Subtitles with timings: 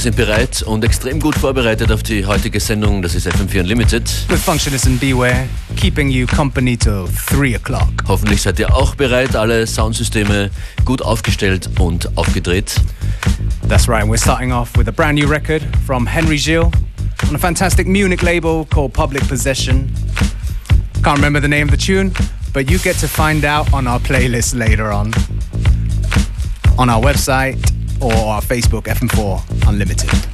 [0.00, 3.02] Wir sind bereit und extrem gut vorbereitet auf die heutige Sendung.
[3.02, 4.10] Das ist FM4 Unlimited.
[4.30, 5.46] With Functionist and Beware,
[5.76, 7.90] keeping you company till 3 o'clock.
[8.08, 10.48] Hoffentlich seid ihr auch bereit, alle Soundsysteme
[10.86, 12.76] gut aufgestellt und aufgedreht.
[13.68, 16.72] That's right, we're starting off with a brand new record from Henry Gilles
[17.28, 19.92] on a fantastic Munich label called Public Possession.
[21.04, 22.14] Can't remember the name of the tune,
[22.54, 25.12] but you get to find out on our playlist later on.
[26.78, 27.58] On our website
[28.00, 30.29] or our Facebook FM4 Unlimited.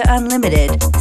[0.00, 0.91] Unlimited.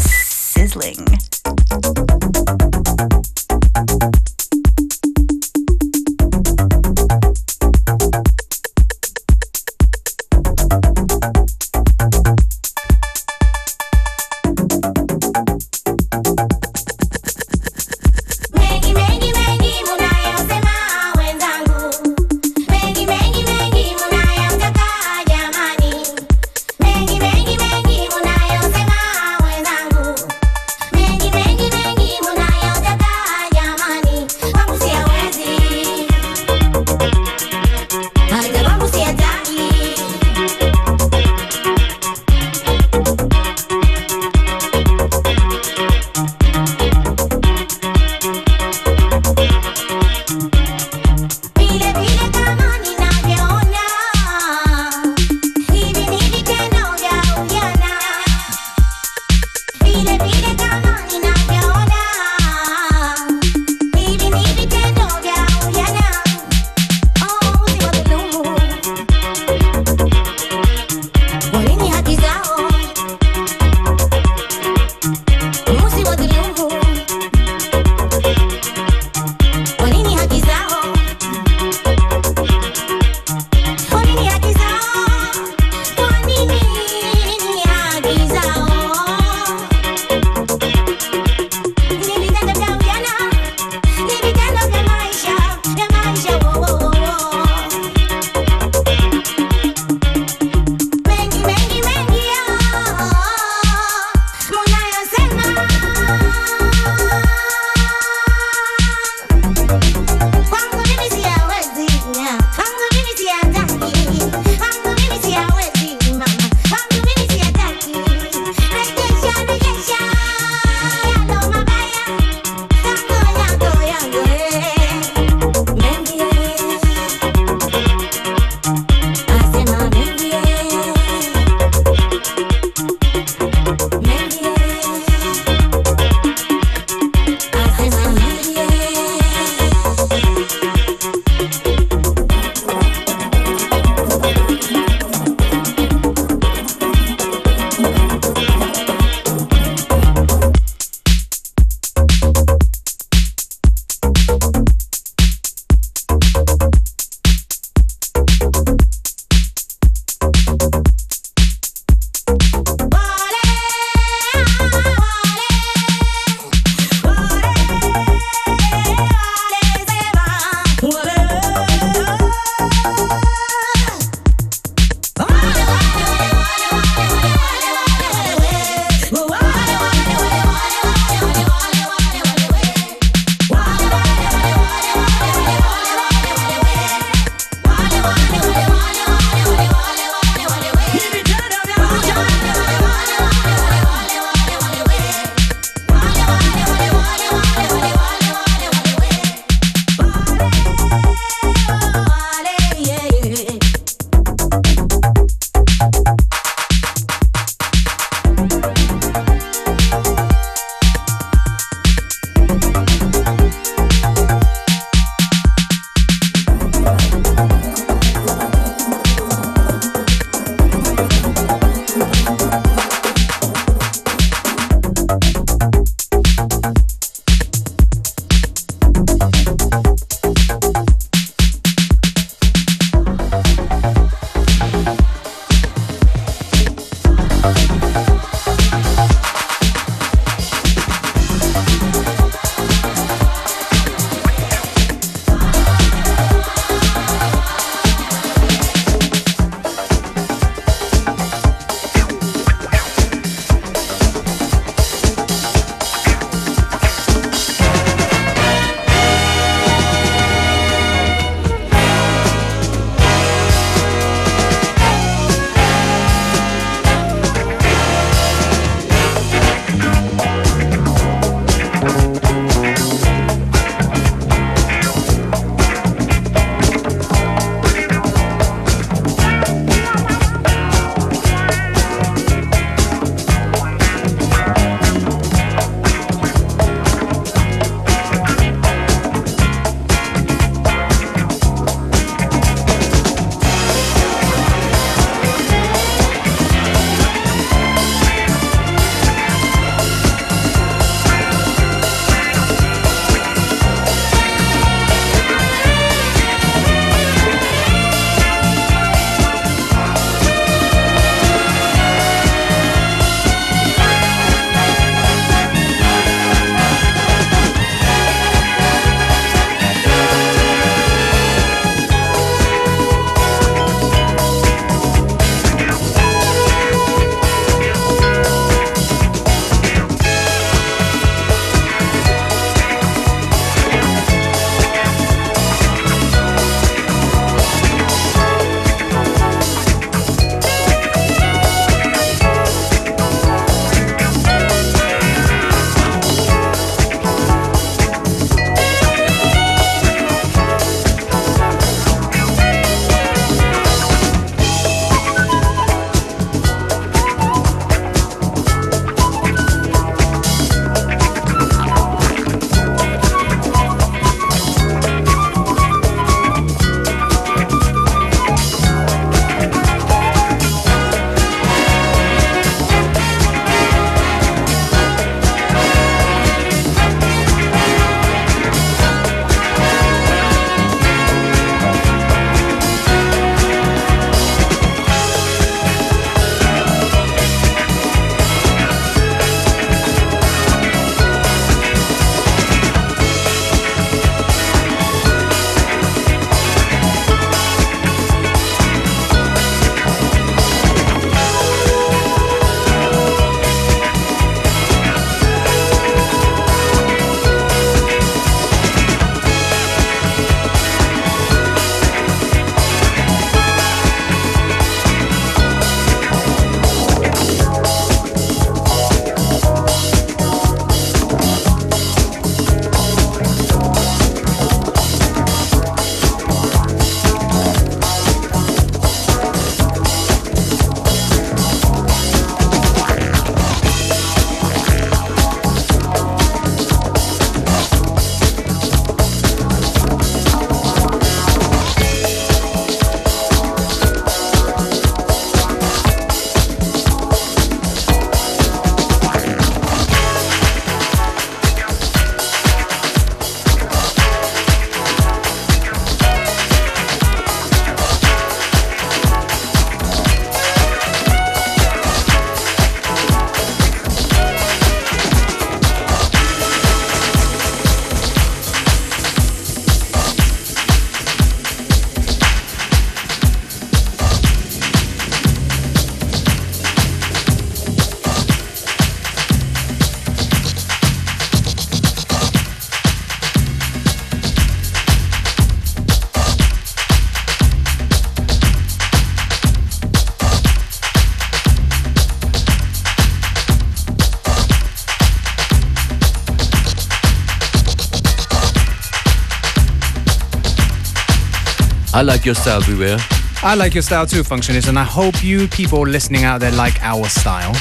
[502.01, 502.97] I like your style, beware.
[503.43, 506.81] I like your style too, Functionist, and I hope you people listening out there like
[506.81, 507.53] our style.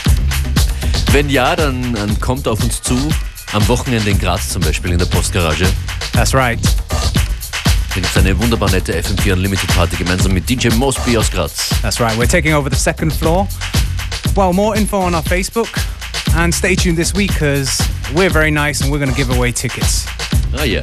[1.12, 2.96] Wenn ja, dann, dann kommt auf uns zu.
[3.52, 5.66] Am Wochenende in Graz zum Beispiel in der Postgarage.
[6.14, 6.58] That's right.
[6.88, 11.68] Da gibt es eine wunderbar nette FM4 Unlimited Party gemeinsam mit DJ Mosby aus Graz.
[11.82, 12.16] That's right.
[12.16, 13.46] We're taking over the second floor.
[14.34, 15.68] Well, more info on our Facebook.
[16.34, 17.78] And stay tuned this week because
[18.14, 20.06] we're very nice and we're going to give away tickets.
[20.54, 20.80] Ah, oh, ja.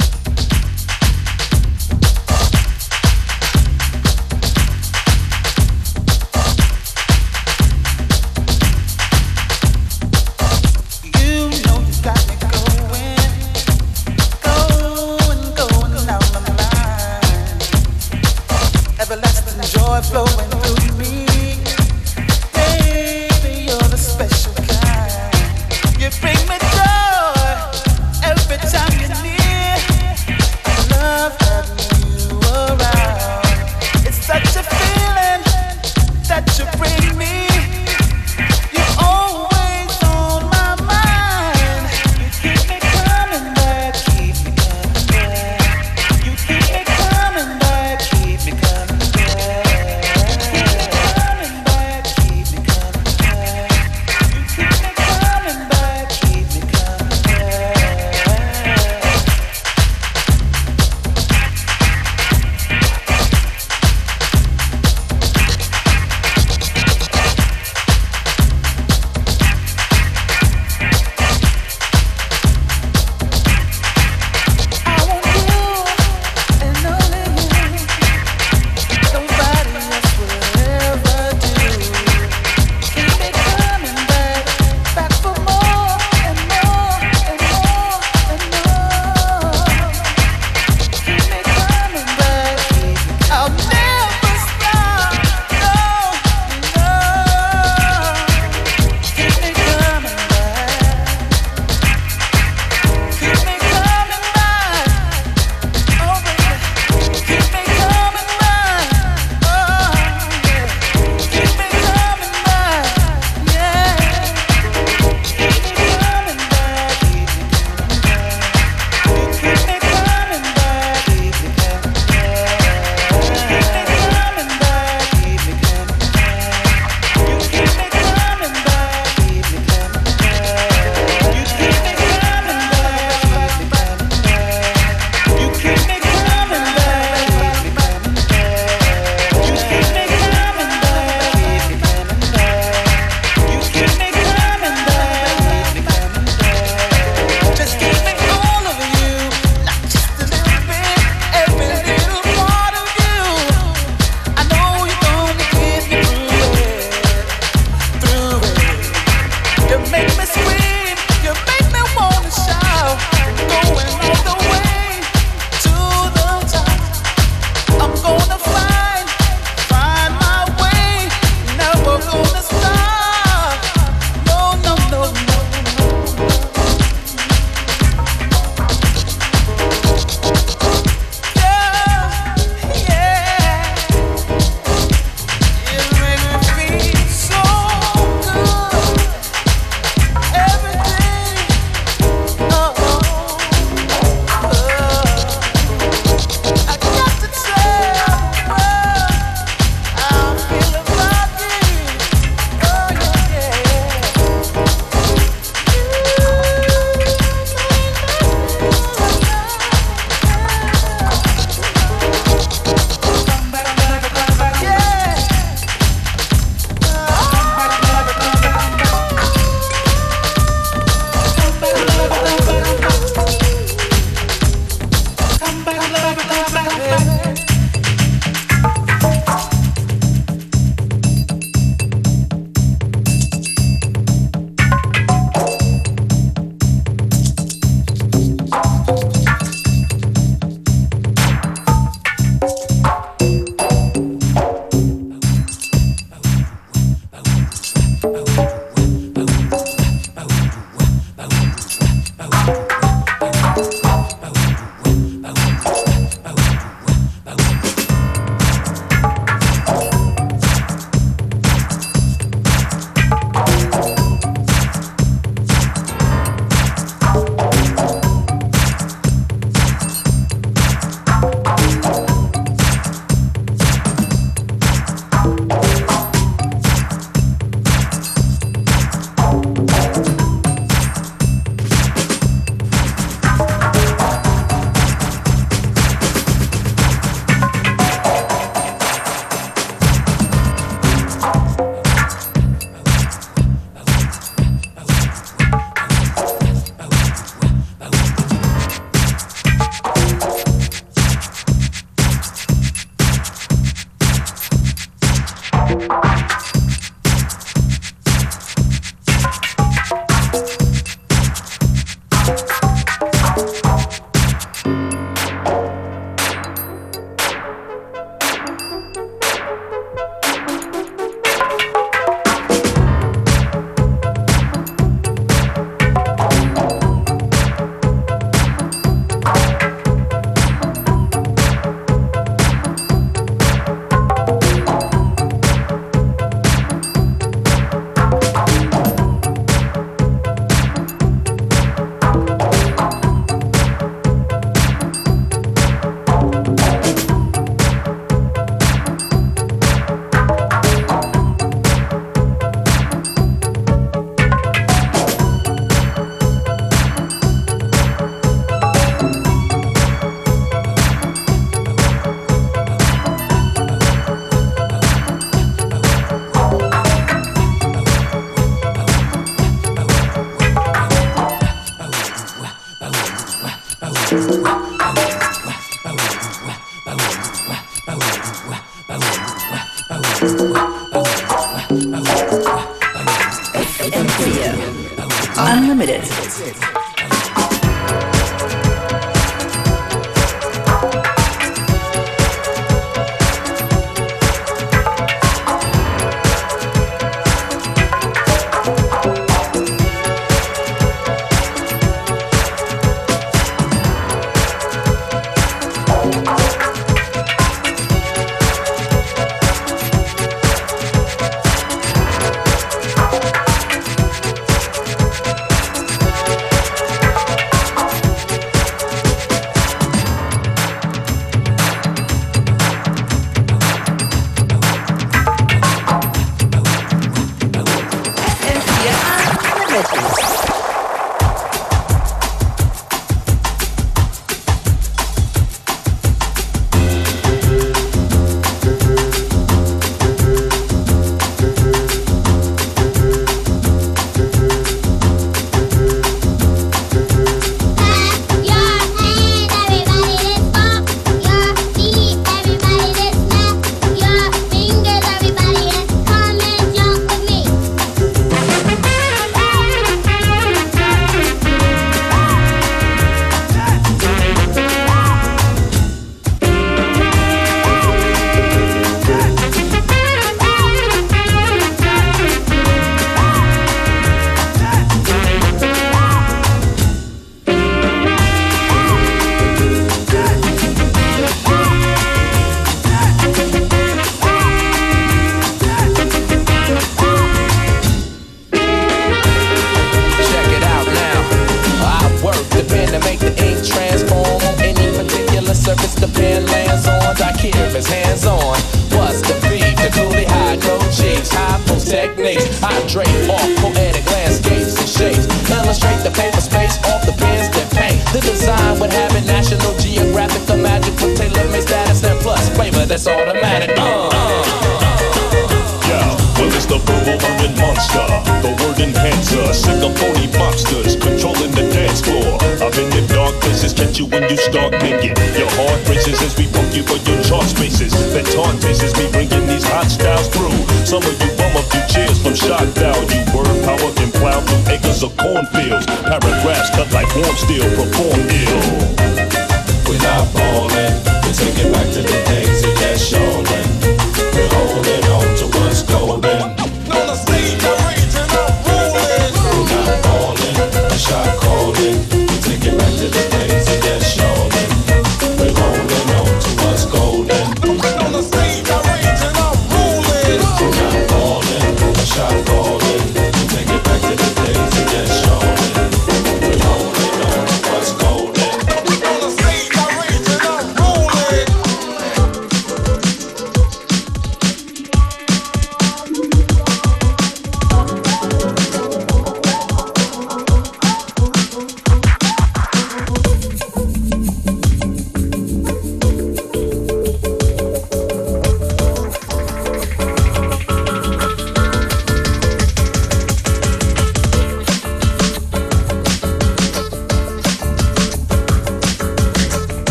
[385.87, 386.66] Você.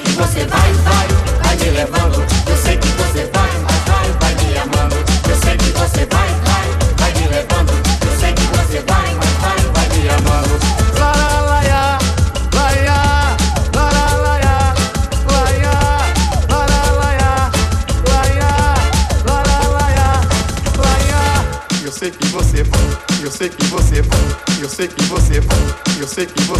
[0.00, 1.08] que você vai, vai,
[1.42, 2.24] vai me levando.
[2.48, 4.96] Eu sei que você vai, vai, vai, vai me amando.
[5.28, 6.66] Eu sei que você vai, vai,
[6.98, 7.72] vai me levando.
[8.06, 10.54] Eu sei que você vai, vai, vai, vai me amando.
[10.98, 11.98] Lá, lá, lá, lá,
[12.54, 13.30] lá, lá.
[21.82, 22.80] Eu sei que você é vai,
[23.22, 24.20] eu sei que você é vai,
[24.62, 26.59] eu sei que você é vai, eu sei que você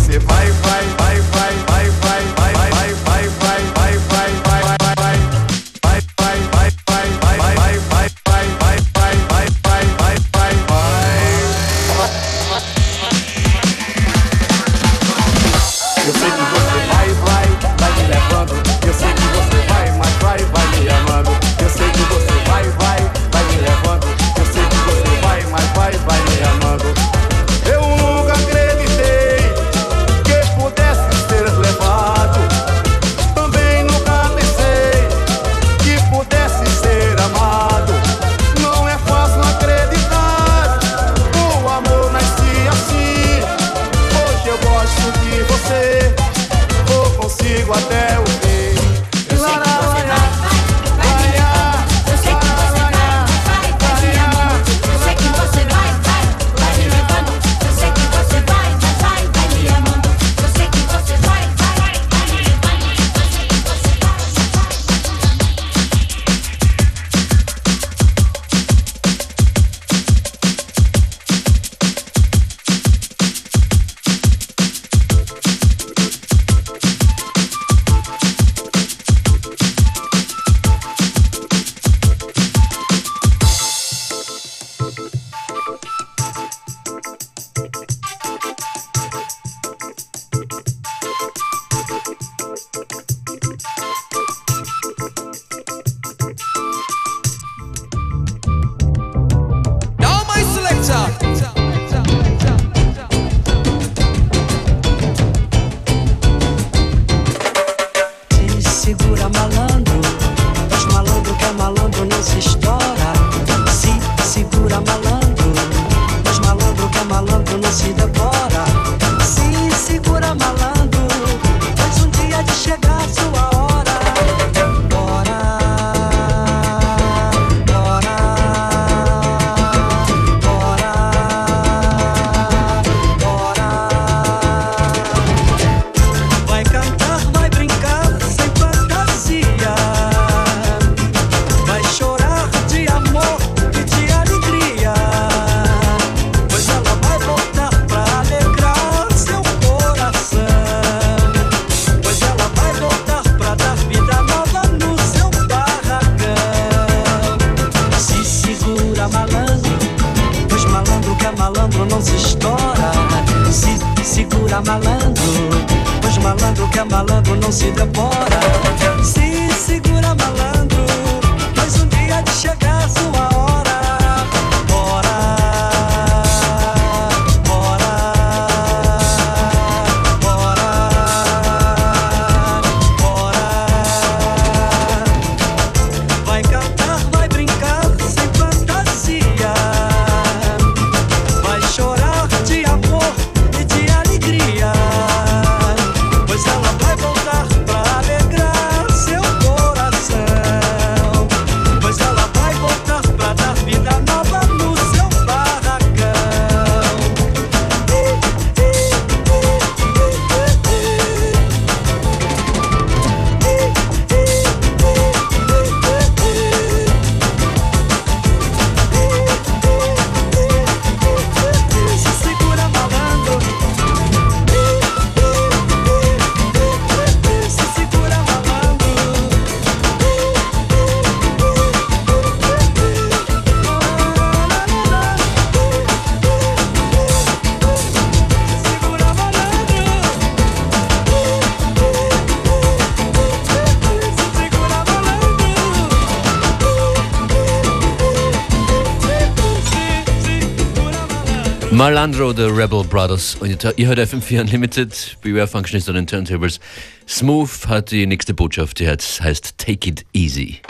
[252.01, 253.37] Malandro, The Rebel Brothers.
[253.41, 256.59] Und ihr hört FM4 Unlimited, Beware Functionist on den Turntables.
[257.07, 260.63] Smooth hat die nächste Botschaft, die heißt Take It Easy.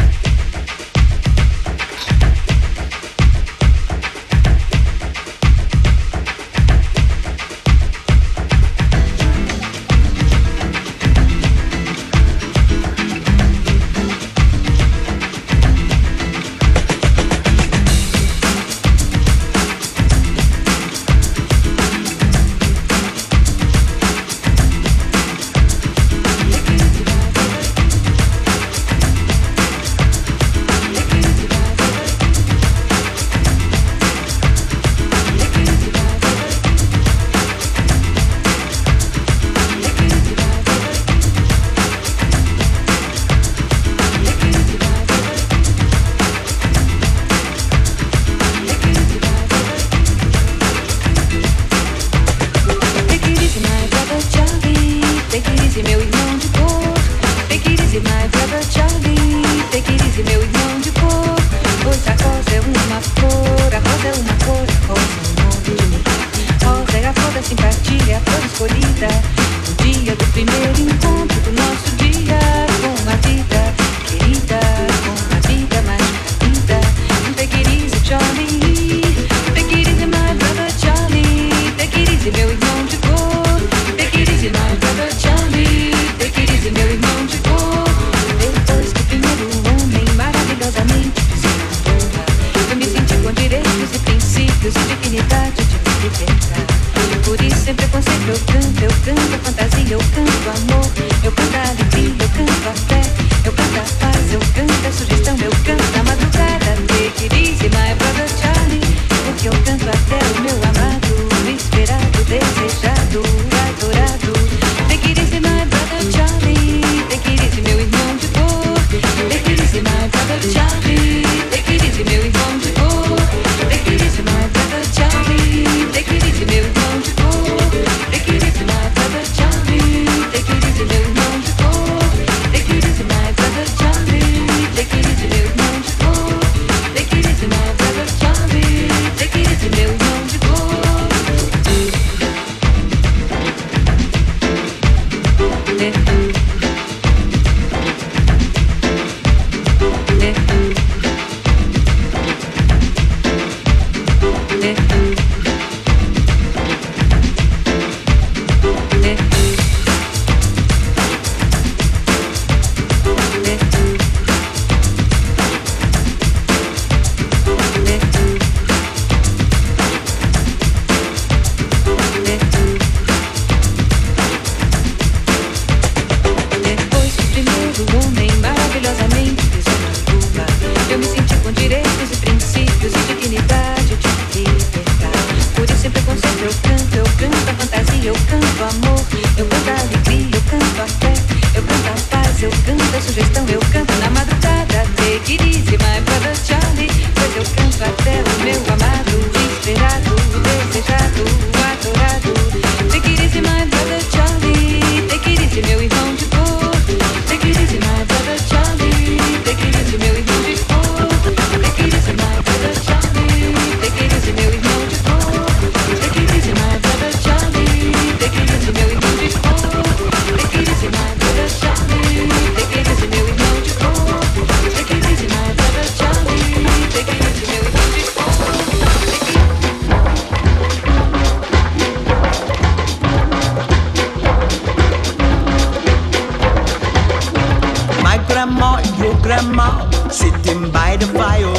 [239.40, 241.56] grandma sitting by the fire.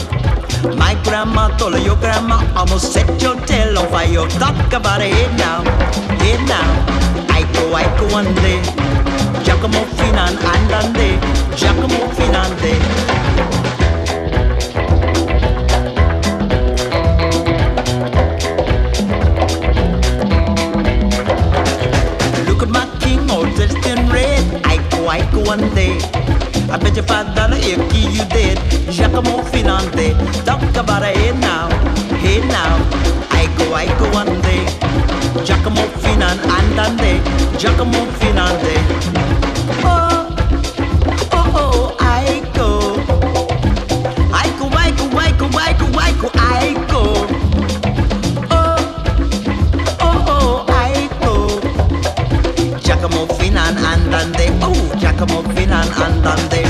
[0.78, 4.28] My grandma told your grandma almost set your tail on fire.
[4.40, 5.62] Talk about it now,
[6.22, 6.70] it now.
[7.34, 8.62] Aiko, Aiko, one day.
[9.44, 11.10] Giacomo Finan, andande.
[11.58, 13.12] Giacomo Finande.
[25.52, 26.21] one day
[26.74, 28.58] I bet your five dollar icky you did.
[28.92, 30.16] Giacomo Filante,
[30.46, 31.70] talk about it hey now,
[32.18, 32.78] hey now.
[33.32, 34.64] I go, I go one day.
[35.44, 37.20] Giacomo Finan andante,
[37.58, 38.76] Giacomo Finante.
[39.84, 40.28] Oh,
[41.34, 42.70] oh, oh, oh, I go.
[44.34, 47.04] I go, I go, I go, I go, I go, I go.
[48.50, 48.78] Oh,
[50.00, 51.34] oh, oh, oh I go.
[52.80, 56.61] Giacomo Finan andante, oh, Giacomo Finan andante.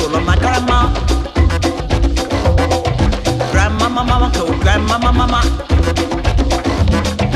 [0.00, 0.92] told my grandma.
[3.52, 5.42] Grandma, mama, told grandma, mama.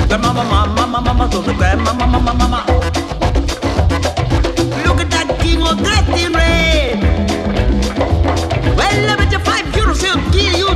[0.09, 2.65] Grandma, mama, mama, mama told grandma, mama, mama.
[4.85, 7.01] Look at that king of great in red.
[8.77, 10.74] Well, I bet you five euros he'll kill you.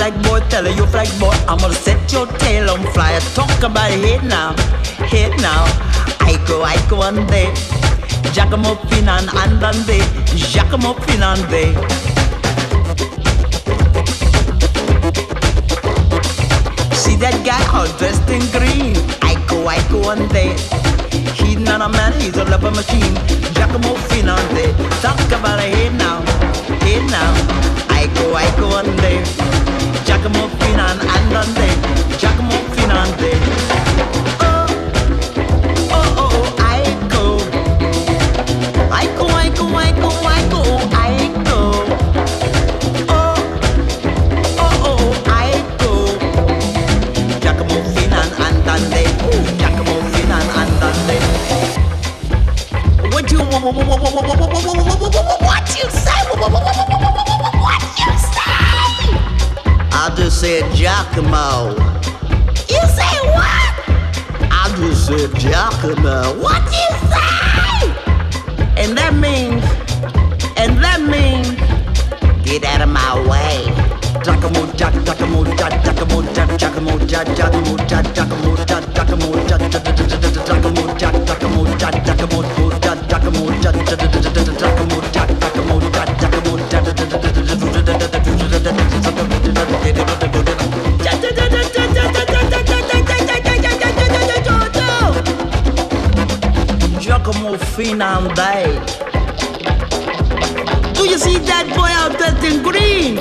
[0.00, 3.20] Flag boy tell you flag boy, I'm gonna set your tail on fire.
[3.34, 4.56] Talk about it now,
[5.12, 5.64] hit now.
[6.20, 7.52] I go, I go on day.
[8.32, 10.00] Giacomo Finan and andande,
[10.52, 11.64] Giacomo Finande.
[16.96, 18.96] See that guy all dressed in green.
[19.20, 20.56] I go, I go one day.
[21.36, 23.16] He's not a man, he's a rubber machine.
[23.52, 24.64] Giacomo Finande.
[25.02, 26.22] Talk about it now,
[26.86, 27.32] here now.
[27.90, 29.59] I go, I go one day.
[30.10, 31.68] Giacomo Finan andande,
[32.18, 33.89] Giacomo Finande.
[65.80, 66.49] Come on.
[98.40, 98.80] Finande.
[100.94, 103.18] Do you see that boy out there in green?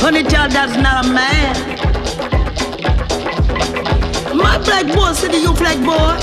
[0.00, 1.54] Honey child, that's not a man.
[4.36, 6.16] My flag boy said you flag boy.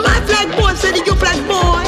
[0.00, 1.84] My flag boy said you flag boy.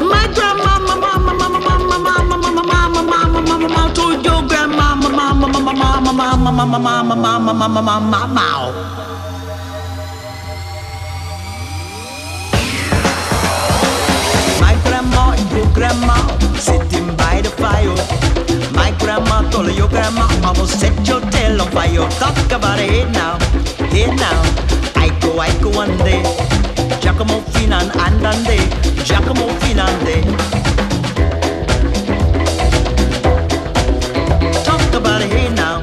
[0.00, 4.94] My grandma, mama, mama, mama, mama, mama, mama, mama, mama, mama, mama, told your grandma,
[4.94, 9.01] mama, mama, mama, mama, mama, mama, mama, mama, mama, mama, mama.
[9.01, 9.01] My
[19.62, 22.08] grandma told your grandma, will set your tail on fire.
[22.18, 23.38] Talk about it here now,
[23.90, 24.42] here now.
[24.96, 26.22] I go, I go one day.
[27.00, 28.58] Giacomo Finan andande,
[29.04, 30.22] Giacomo Finande.
[34.64, 35.80] Talk about it here now,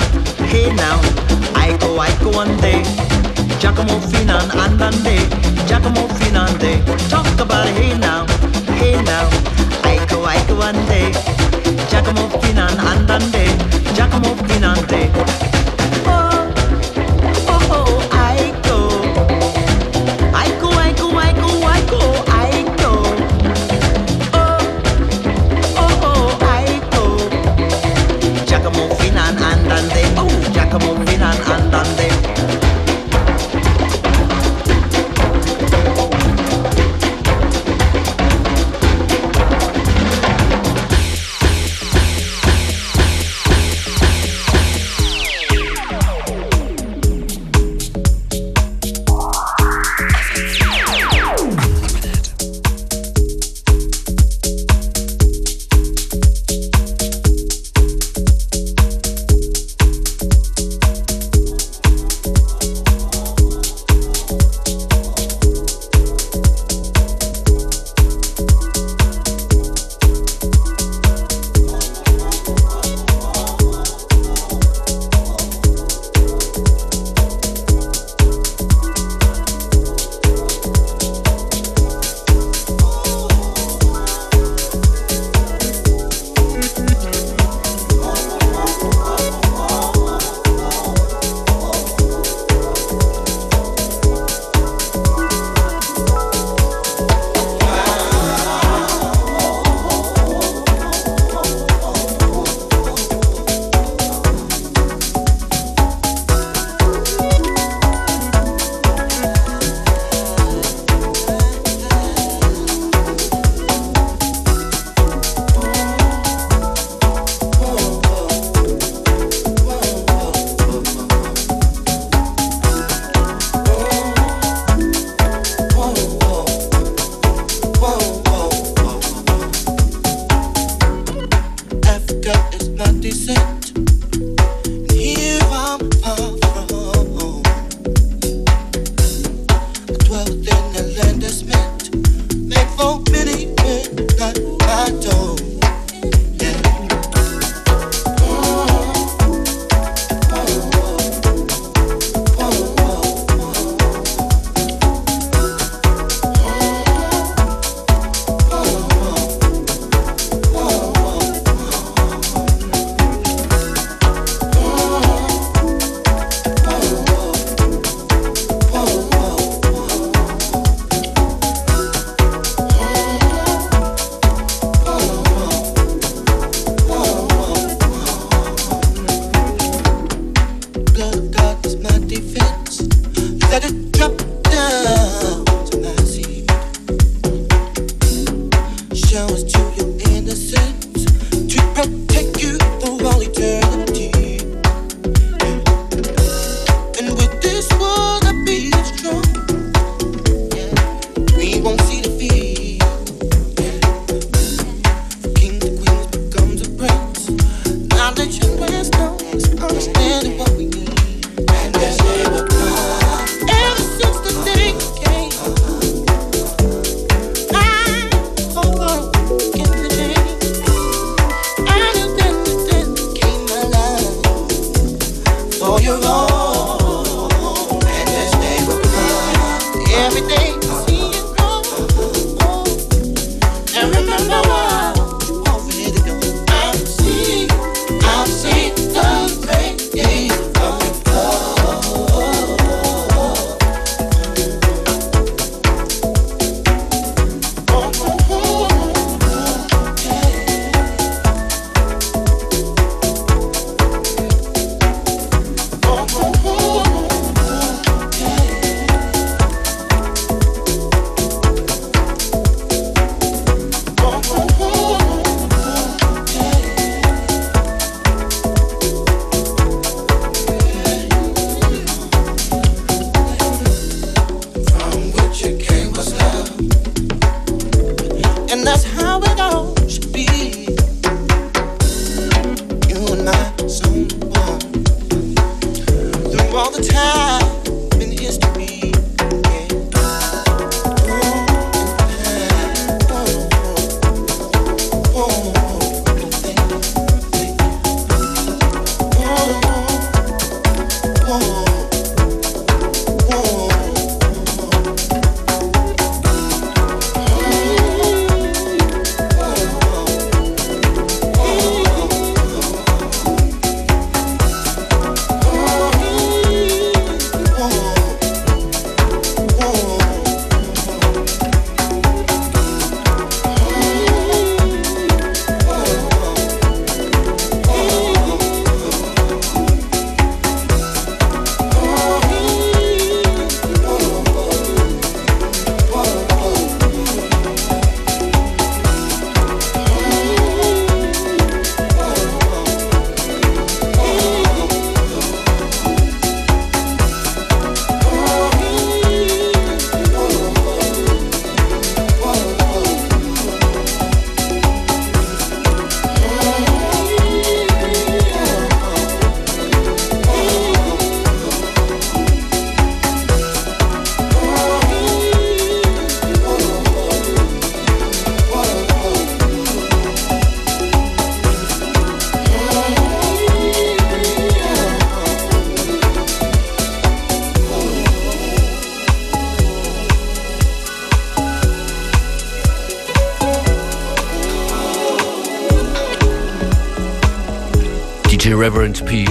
[0.47, 0.99] here now.
[1.55, 2.83] I go, I go one day.
[3.59, 5.17] Giacomo Finan andande,
[5.67, 6.83] Giacomo Finande.
[7.09, 8.25] Talk about it here now,
[8.75, 9.29] here now.
[9.83, 11.11] I go, I go one day.
[11.89, 13.48] Giacomo Finan andande,
[14.21, 15.38] estamos pinantes.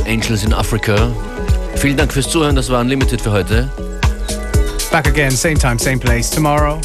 [0.09, 1.13] Angels in Africa.
[1.77, 3.69] Vielen Dank fürs Zuhören, das war Unlimited für heute.
[4.91, 6.81] Back again, same time, same place, tomorrow.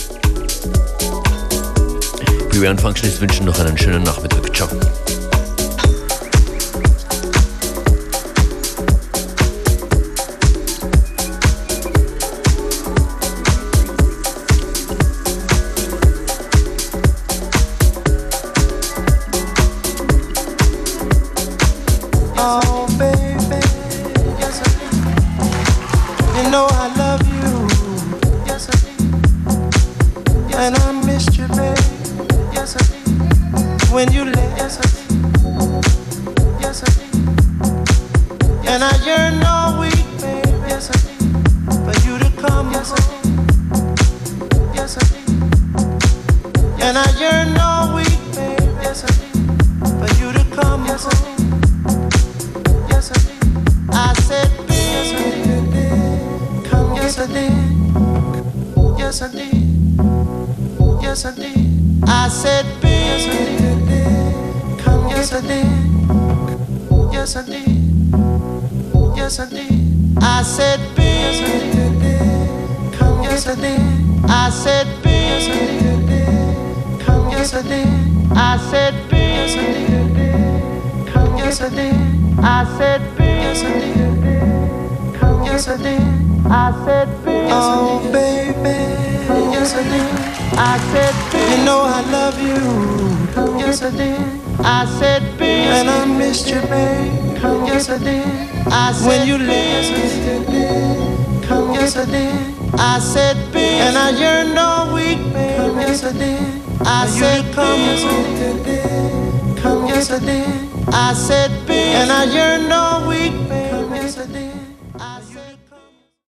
[2.52, 4.56] Beware und Functionist wünschen noch einen schönen Nachmittag.
[4.56, 4.68] Ciao.